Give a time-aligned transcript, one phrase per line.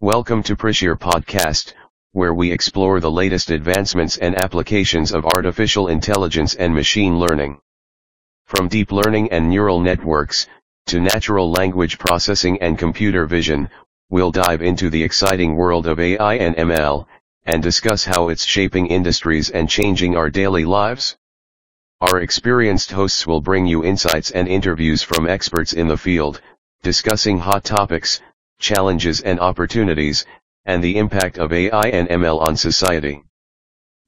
[0.00, 1.74] Welcome to Prishir Podcast,
[2.12, 7.58] where we explore the latest advancements and applications of artificial intelligence and machine learning.
[8.46, 10.46] From deep learning and neural networks,
[10.86, 13.70] to natural language processing and computer vision,
[14.08, 17.04] we'll dive into the exciting world of AI and ML,
[17.44, 21.16] and discuss how it's shaping industries and changing our daily lives.
[22.00, 26.40] Our experienced hosts will bring you insights and interviews from experts in the field,
[26.84, 28.20] discussing hot topics,
[28.58, 30.26] challenges and opportunities,
[30.64, 33.22] and the impact of AI and ML on society.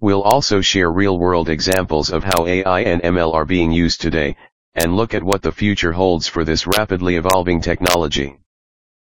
[0.00, 4.36] We'll also share real-world examples of how AI and ML are being used today,
[4.74, 8.38] and look at what the future holds for this rapidly evolving technology.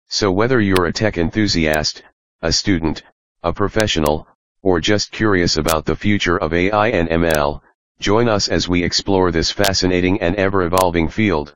[0.08, 2.04] So whether you're a tech enthusiast,
[2.42, 3.04] a student,
[3.44, 4.28] a professional,
[4.62, 7.62] or just curious about the future of AI and ML,
[8.00, 11.56] join us as we explore this fascinating and ever-evolving field.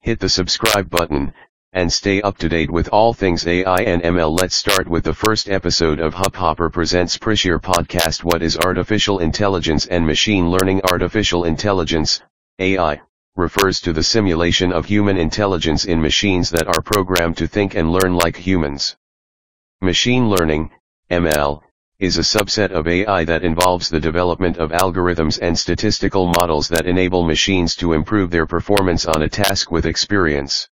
[0.00, 1.34] Hit the subscribe button,
[1.74, 4.40] and stay up to date with all things AI and ML.
[4.40, 9.84] Let's start with the first episode of Hubhopper Presents Prishir Podcast What is Artificial Intelligence
[9.84, 12.22] and Machine Learning Artificial Intelligence,
[12.58, 13.02] AI,
[13.36, 17.92] refers to the simulation of human intelligence in machines that are programmed to think and
[17.92, 18.96] learn like humans.
[19.82, 20.70] Machine learning,
[21.10, 21.60] ML,
[21.98, 26.86] is a subset of AI that involves the development of algorithms and statistical models that
[26.86, 30.68] enable machines to improve their performance on a task with experience.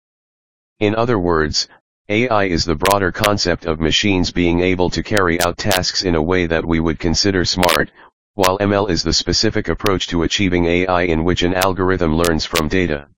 [0.79, 1.69] In other words,
[2.11, 6.23] AI is the broader concept of machines being able to carry out tasks in a
[6.23, 7.91] way that we would consider smart,
[8.35, 12.69] while ML is the specific approach to achieving AI in which an algorithm learns from
[12.69, 13.09] data.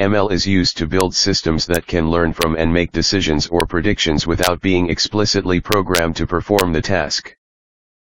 [0.00, 4.26] ML is used to build systems that can learn from and make decisions or predictions
[4.26, 7.36] without being explicitly programmed to perform the task.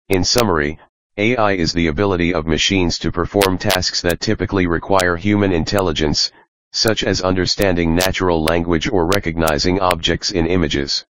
[0.07, 0.79] In summary,
[1.17, 6.31] AI is the ability of machines to perform tasks that typically require human intelligence,
[6.71, 11.05] such as understanding natural language or recognizing objects in images.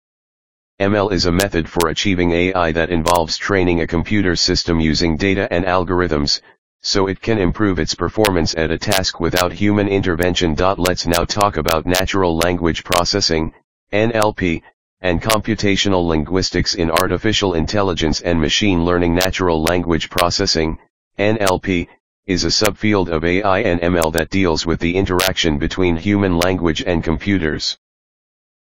[0.80, 5.48] ML is a method for achieving AI that involves training a computer system using data
[5.53, 6.42] and algorithms,
[6.81, 10.56] so it can improve its performance at a task without human intervention.
[10.56, 13.53] Let's now talk about natural language processing,
[13.94, 14.64] NLP,
[15.02, 19.14] and computational linguistics in artificial intelligence and machine learning.
[19.14, 20.80] Natural language processing,
[21.19, 21.88] NLP,
[22.31, 26.81] is a subfield of AI and ML that deals with the interaction between human language
[26.81, 27.78] and computers.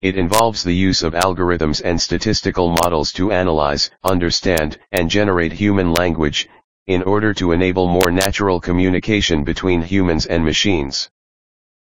[0.01, 5.93] It involves the use of algorithms and statistical models to analyze, understand, and generate human
[5.93, 6.49] language,
[6.87, 11.09] in order to enable more natural communication between humans and machines.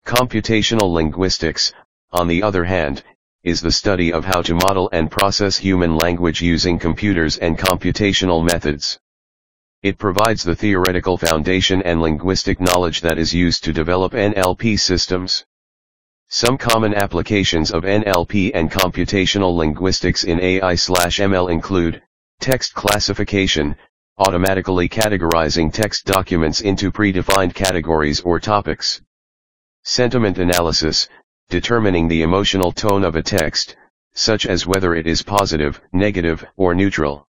[0.06, 1.74] Computational linguistics,
[2.12, 3.04] on the other hand,
[3.44, 8.46] is the study of how to model and process human language using computers and computational
[8.46, 9.00] methods.
[9.84, 15.44] It provides the theoretical foundation and linguistic knowledge that is used to develop NLP systems.
[16.28, 22.04] Some common applications of NLP and computational linguistics in AI/ML include
[22.40, 23.76] text classification,
[24.20, 29.02] automatically categorizing text documents into predefined categories or topics.
[29.82, 31.10] Sentiment analysis,
[31.50, 33.76] determining the emotional tone of a text,
[34.14, 37.28] such as whether it is positive, negative, or neutral.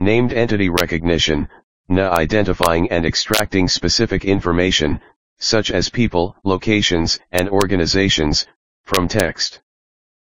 [0.00, 1.48] Named entity recognition,
[1.88, 5.00] NA identifying and extracting specific information,
[5.38, 8.46] such as people, locations, and organizations,
[8.84, 9.60] from text.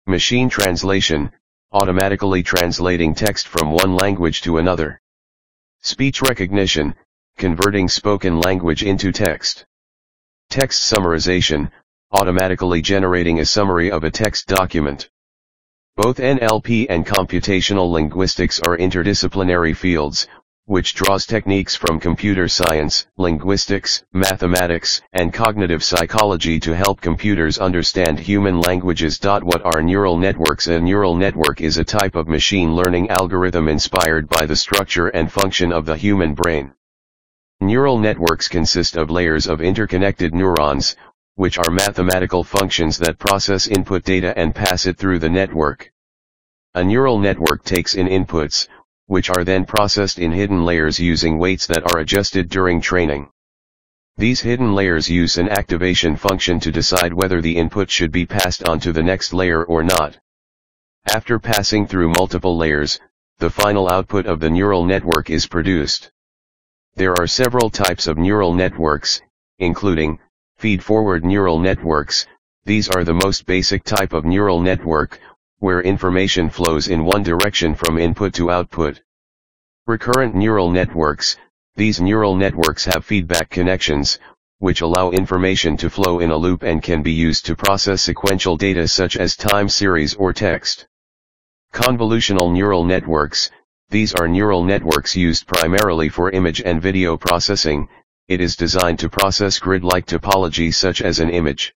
[0.07, 1.31] Machine translation,
[1.71, 5.01] automatically translating text from one language to another.
[5.81, 6.95] Speech recognition,
[7.37, 9.65] converting spoken language into text.
[10.49, 11.71] Text summarization,
[12.11, 15.09] automatically generating a summary of a text document.
[15.95, 20.27] Both NLP and computational linguistics are interdisciplinary fields,
[20.65, 28.17] which draws techniques from computer science, linguistics, mathematics, and cognitive psychology to help computers understand
[28.17, 29.19] human languages.
[29.21, 30.67] What are neural networks?
[30.67, 35.29] A neural network is a type of machine learning algorithm inspired by the structure and
[35.29, 36.73] function of the human brain.
[37.59, 40.95] Neural networks consist of layers of interconnected neurons,
[41.35, 45.91] which are mathematical functions that process input data and pass it through the network.
[46.75, 48.67] A neural network takes in inputs,
[49.07, 53.29] which are then processed in hidden layers using weights that are adjusted during training.
[54.17, 58.67] These hidden layers use an activation function to decide whether the input should be passed
[58.67, 60.17] on to the next layer or not.
[61.07, 62.99] After passing through multiple layers,
[63.39, 66.11] the final output of the neural network is produced.
[66.95, 69.21] There are several types of neural networks,
[69.59, 70.19] including,
[70.57, 72.27] feed-forward neural networks,
[72.65, 75.19] these are the most basic type of neural network,
[75.63, 78.99] where information flows in one direction from input to output.
[79.87, 81.37] Recurrent neural networks,
[81.77, 84.19] these neural networks have feedback connections,
[84.57, 88.57] which allow information to flow in a loop and can be used to process sequential
[88.57, 90.85] data such as time series or text.
[91.71, 93.49] Convolutional neural networks,
[93.89, 97.87] these are neural networks used primarily for image and video processing,
[98.27, 101.73] it is designed to process grid-like topology such as an image.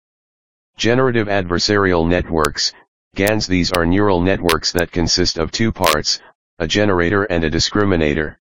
[0.79, 2.73] Generative adversarial networks,
[3.15, 6.21] GANs These are neural networks that consist of two parts,
[6.59, 8.37] a generator and a discriminator.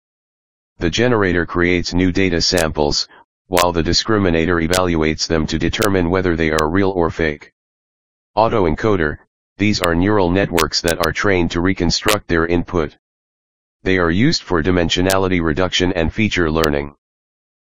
[0.79, 3.09] The generator creates new data samples,
[3.49, 7.53] while the discriminator evaluates them to determine whether they are real or fake.
[8.37, 9.19] Autoencoder,
[9.59, 12.97] these are neural networks that are trained to reconstruct their input.
[13.83, 16.95] They are used for dimensionality reduction and feature learning.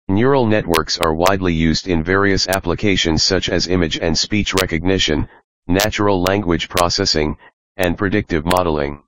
[0.07, 5.29] Neural networks are widely used in various applications such as image and speech recognition,
[5.67, 7.37] natural language processing,
[7.75, 9.03] and predictive modeling.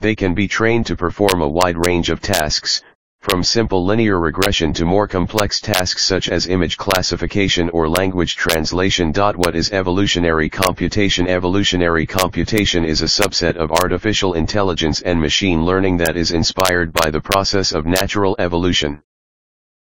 [0.00, 2.82] They can be trained to perform a wide range of tasks,
[3.20, 9.12] from simple linear regression to more complex tasks such as image classification or language translation.
[9.12, 11.26] What is evolutionary computation?
[11.26, 17.10] Evolutionary computation is a subset of artificial intelligence and machine learning that is inspired by
[17.10, 19.02] the process of natural evolution.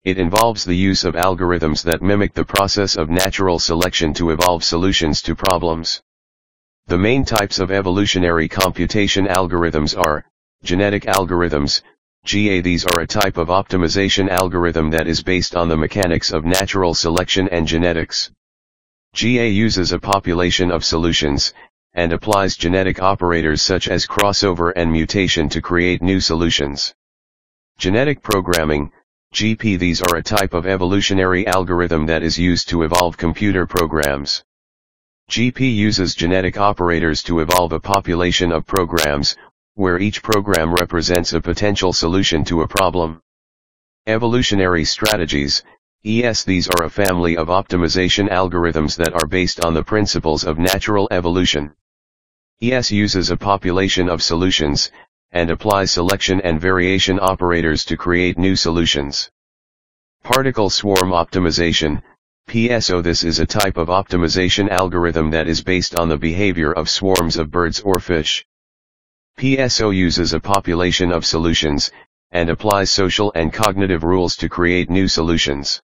[0.05, 4.65] It involves the use of algorithms that mimic the process of natural selection to evolve
[4.65, 6.03] solutions to problems.
[6.89, 10.25] The main types of evolutionary computation algorithms are,
[10.65, 11.83] genetic algorithms,
[12.25, 16.45] GA These are a type of optimization algorithm that is based on the mechanics of
[16.45, 18.31] natural selection and genetics.
[19.15, 21.53] GA uses a population of solutions,
[21.95, 26.95] and applies genetic operators such as crossover and mutation to create new solutions.
[27.79, 28.91] Genetic programming,
[29.33, 34.45] GP These are a type of evolutionary algorithm that is used to evolve computer programs.
[35.31, 39.35] GP uses genetic operators to evolve a population of programs,
[39.73, 43.23] where each program represents a potential solution to a problem.
[44.07, 45.65] Evolutionary strategies,
[46.05, 50.59] ES These are a family of optimization algorithms that are based on the principles of
[50.59, 51.73] natural evolution.
[52.61, 54.91] ES uses a population of solutions,
[55.33, 59.31] and apply selection and variation operators to create new solutions.
[60.23, 62.03] Particle swarm optimization,
[62.49, 66.91] PSO This is a type of optimization algorithm that is based on the behavior of
[66.91, 68.45] swarms of birds or fish.
[69.39, 71.91] PSO uses a population of solutions,
[72.31, 75.81] and applies social and cognitive rules to create new solutions.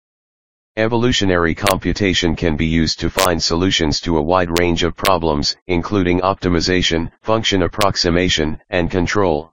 [0.79, 6.21] Evolutionary computation can be used to find solutions to a wide range of problems, including
[6.21, 9.53] optimization, function approximation, and control.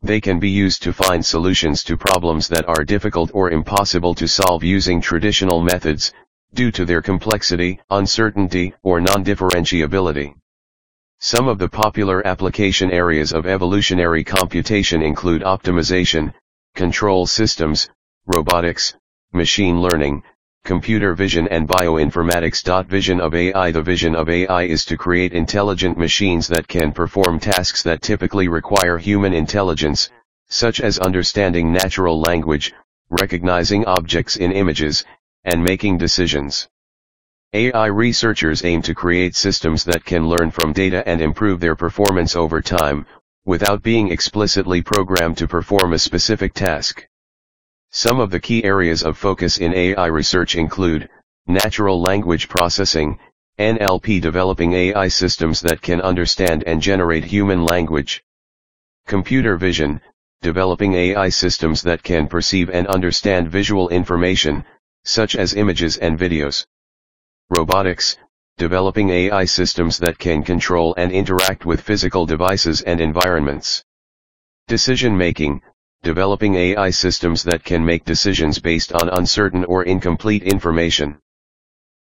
[0.00, 4.28] They can be used to find solutions to problems that are difficult or impossible to
[4.28, 6.12] solve using traditional methods,
[6.54, 10.36] due to their complexity, uncertainty, or non-differentiability.
[11.18, 16.32] Some of the popular application areas of evolutionary computation include optimization,
[16.76, 17.90] control systems,
[18.24, 18.94] robotics,
[19.32, 20.22] machine learning,
[20.64, 22.86] computer vision and bioinformatics.
[22.86, 27.38] Vision of AI The vision of AI is to create intelligent machines that can perform
[27.38, 30.10] tasks that typically require human intelligence,
[30.48, 32.72] such as understanding natural language,
[33.10, 35.04] recognizing objects in images,
[35.44, 36.68] and making decisions.
[37.54, 42.36] AI researchers aim to create systems that can learn from data and improve their performance
[42.36, 43.06] over time,
[43.46, 47.07] without being explicitly programmed to perform a specific task.
[47.90, 51.08] Some of the key areas of focus in AI research include,
[51.46, 53.18] natural language processing,
[53.58, 58.22] NLP developing AI systems that can understand and generate human language.
[59.06, 60.02] Computer vision,
[60.42, 64.64] developing AI systems that can perceive and understand visual information,
[65.04, 66.66] such as images and videos.
[67.48, 68.18] Robotics,
[68.58, 73.82] developing AI systems that can control and interact with physical devices and environments.
[74.66, 75.62] Decision making,
[76.02, 81.18] developing AI systems that can make decisions based on uncertain or incomplete information.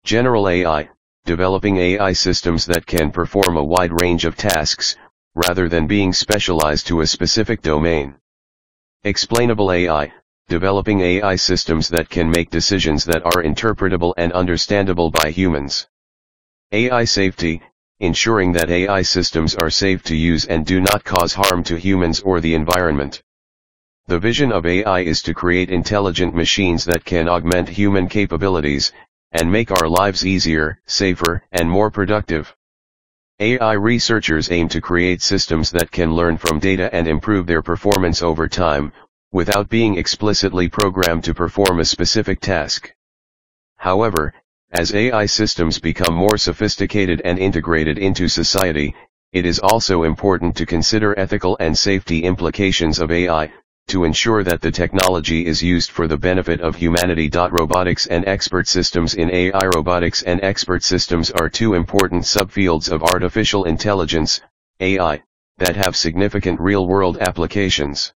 [0.05, 0.89] General AI,
[1.25, 4.97] developing AI systems that can perform a wide range of tasks,
[5.35, 8.15] rather than being specialized to a specific domain.
[9.05, 10.13] Explainable AI,
[10.49, 15.89] developing AI systems that can make decisions that are interpretable and understandable by humans.
[16.71, 17.63] AI safety,
[18.01, 22.21] ensuring that AI systems are safe to use and do not cause harm to humans
[22.21, 23.23] or the environment.
[24.09, 28.93] The vision of AI is to create intelligent machines that can augment human capabilities,
[29.33, 32.55] and make our lives easier, safer, and more productive.
[33.41, 38.23] AI researchers aim to create systems that can learn from data and improve their performance
[38.23, 38.93] over time,
[39.33, 42.95] without being explicitly programmed to perform a specific task.
[43.77, 44.33] However,
[44.71, 48.95] as AI systems become more sophisticated and integrated into society,
[49.33, 53.53] it is also important to consider ethical and safety implications of AI,
[53.89, 57.31] to ensure that the technology is used for the benefit of humanity.
[57.33, 63.05] Robotics and expert systems in AI Robotics and expert systems are two important subfields of
[63.05, 64.41] artificial intelligence,
[64.81, 65.23] AI,
[65.59, 68.13] that have significant real-world applications.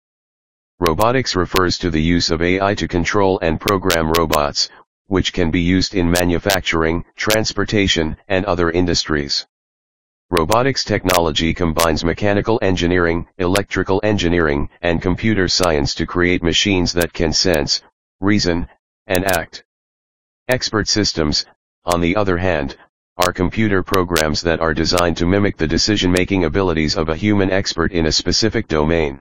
[0.80, 4.70] Robotics refers to the use of AI to control and program robots,
[5.06, 9.46] which can be used in manufacturing, transportation, and other industries.
[10.30, 17.32] Robotics technology combines mechanical engineering, electrical engineering, and computer science to create machines that can
[17.32, 17.80] sense,
[18.20, 18.68] reason,
[19.06, 19.64] and act.
[20.46, 21.46] Expert systems,
[21.86, 22.76] on the other hand,
[23.16, 27.90] are computer programs that are designed to mimic the decision-making abilities of a human expert
[27.92, 29.20] in a specific domain.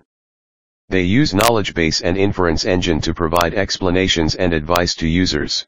[0.90, 5.66] They use knowledge base and inference engine to provide explanations and advice to users.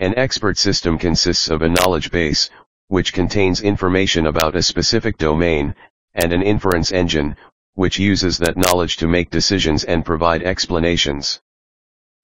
[0.00, 2.48] An expert system consists of a knowledge base,
[2.88, 5.74] which contains information about a specific domain,
[6.14, 7.36] and an inference engine,
[7.74, 11.40] which uses that knowledge to make decisions and provide explanations.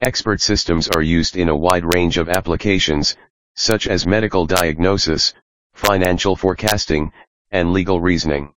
[0.00, 3.16] Expert systems are used in a wide range of applications,
[3.54, 5.34] such as medical diagnosis,
[5.74, 7.12] financial forecasting,
[7.50, 8.52] and legal reasoning.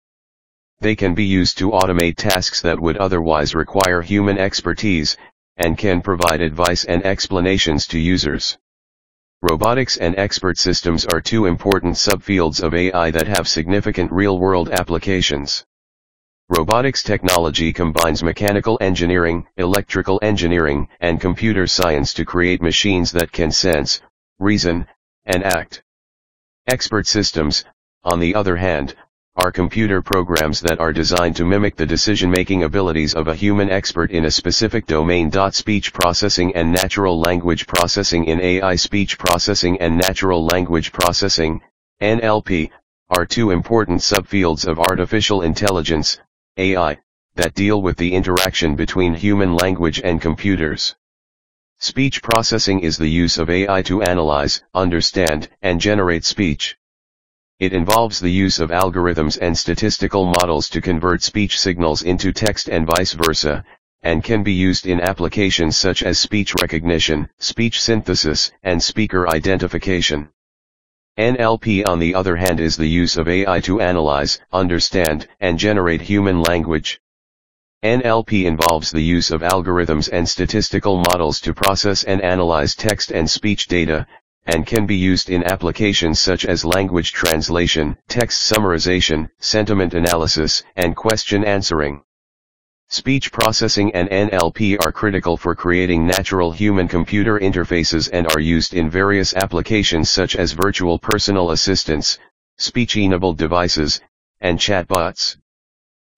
[0.79, 5.17] They can be used to automate tasks that would otherwise require human expertise,
[5.57, 8.57] and can provide advice and explanations to users.
[9.44, 15.66] Robotics and expert systems are two important subfields of AI that have significant real-world applications.
[16.48, 23.52] Robotics technology combines mechanical engineering, electrical engineering, and computer science to create machines that can
[23.52, 24.00] sense,
[24.40, 24.88] reason,
[25.26, 25.84] and act.
[26.68, 27.66] Expert systems,
[28.06, 28.96] on the other hand,
[29.36, 34.12] are computer programs that are designed to mimic the decision-making abilities of a human expert
[34.12, 35.32] in a specific domain.
[35.52, 41.60] Speech processing and natural language processing in AI Speech processing and natural language processing,
[42.00, 42.70] NLP,
[43.10, 46.20] are two important subfields of artificial intelligence,
[46.58, 47.00] AI,
[47.34, 50.96] that deal with the interaction between human language and computers.
[51.80, 56.78] Speech processing is the use of AI to analyze, understand, and generate speech.
[57.63, 62.67] It involves the use of algorithms and statistical models to convert speech signals into text
[62.67, 63.63] and vice versa,
[64.01, 70.27] and can be used in applications such as speech recognition, speech synthesis, and speaker identification.
[71.17, 76.01] NLP on the other hand is the use of AI to analyze, understand, and generate
[76.01, 77.00] human language.
[77.82, 83.29] NLP involves the use of algorithms and statistical models to process and analyze text and
[83.29, 84.05] speech data,
[84.46, 90.96] and can be used in applications such as language translation, text summarization, sentiment analysis, and
[90.96, 92.04] question answering.
[92.90, 98.90] Speech processing and NLP are critical for creating natural human-computer interfaces and are used in
[98.90, 102.20] various applications such as virtual personal assistants,
[102.58, 104.00] speech-enabled devices,
[104.42, 105.38] and chatbots.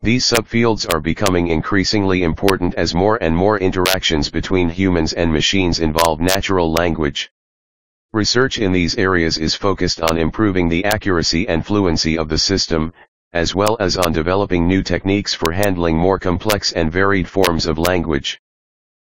[0.02, 5.80] These subfields are becoming increasingly important as more and more interactions between humans and machines
[5.80, 7.32] involve natural language.
[8.16, 12.94] Research in these areas is focused on improving the accuracy and fluency of the system,
[13.34, 17.78] as well as on developing new techniques for handling more complex and varied forms of
[17.78, 18.40] language.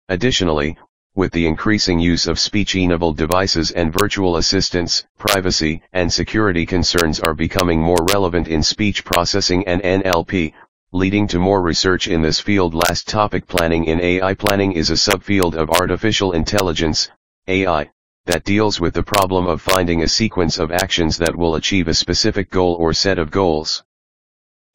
[0.07, 0.77] Additionally,
[1.15, 7.33] with the increasing use of speech-enabled devices and virtual assistants, privacy and security concerns are
[7.33, 10.53] becoming more relevant in speech processing and NLP,
[10.91, 12.75] leading to more research in this field.
[12.75, 17.09] Last topic planning in AI planning is a subfield of artificial intelligence,
[17.47, 17.89] AI
[18.31, 21.93] that deals with the problem of finding a sequence of actions that will achieve a
[21.93, 23.83] specific goal or set of goals.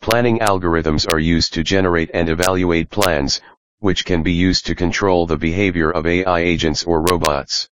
[0.02, 3.40] Planning algorithms are used to generate and evaluate plans,
[3.78, 7.70] which can be used to control the behavior of AI agents or robots.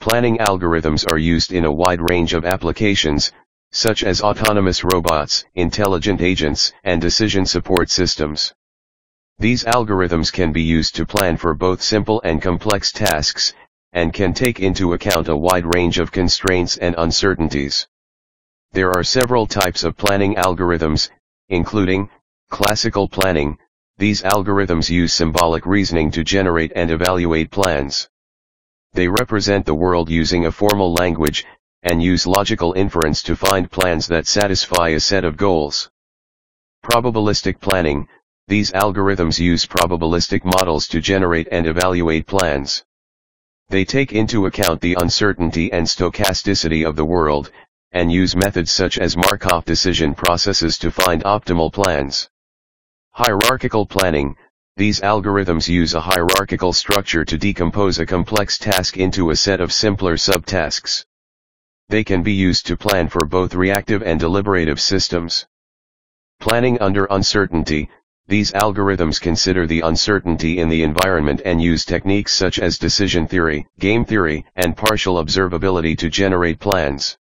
[0.00, 3.32] Planning algorithms are used in a wide range of applications,
[3.72, 8.54] such as autonomous robots, intelligent agents, and decision support systems.
[9.38, 13.52] These algorithms can be used to plan for both simple and complex tasks,
[13.96, 17.88] and can take into account a wide range of constraints and uncertainties.
[18.72, 21.08] There are several types of planning algorithms,
[21.48, 22.10] including,
[22.50, 23.56] classical planning,
[23.96, 28.10] these algorithms use symbolic reasoning to generate and evaluate plans.
[28.92, 31.46] They represent the world using a formal language,
[31.82, 35.90] and use logical inference to find plans that satisfy a set of goals.
[36.84, 38.08] Probabilistic planning,
[38.46, 42.84] these algorithms use probabilistic models to generate and evaluate plans.
[43.68, 47.50] They take into account the uncertainty and stochasticity of the world,
[47.90, 52.28] and use methods such as Markov decision processes to find optimal plans.
[53.12, 54.36] Hierarchical planning,
[54.76, 59.72] these algorithms use a hierarchical structure to decompose a complex task into a set of
[59.72, 61.04] simpler subtasks.
[61.88, 65.46] They can be used to plan for both reactive and deliberative systems.
[66.40, 67.88] Planning under uncertainty,
[68.28, 73.66] these algorithms consider the uncertainty in the environment and use techniques such as decision theory,
[73.78, 77.16] game theory, and partial observability to generate plans.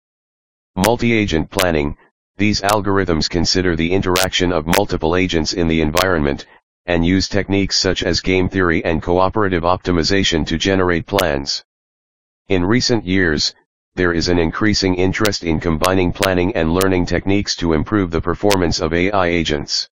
[0.76, 1.96] Multi-agent planning,
[2.36, 6.46] These algorithms consider the interaction of multiple agents in the environment,
[6.86, 11.62] and use techniques such as game theory and cooperative optimization to generate plans.
[12.48, 13.54] In recent years,
[13.94, 18.80] there is an increasing interest in combining planning and learning techniques to improve the performance
[18.80, 19.88] of AI agents.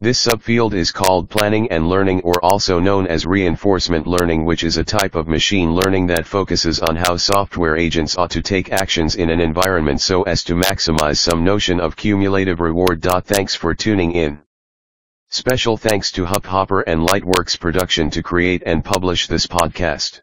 [0.00, 4.76] This subfield is called planning and learning or also known as reinforcement learning which is
[4.76, 9.16] a type of machine learning that focuses on how software agents ought to take actions
[9.16, 13.02] in an environment so as to maximize some notion of cumulative reward.
[13.24, 14.38] Thanks for tuning in.
[15.30, 20.20] Special thanks to Hubhopper and Lightworks Production to create and publish this podcast.